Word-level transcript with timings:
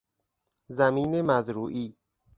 زمین 0.69 1.21
مزروعی 1.21 1.95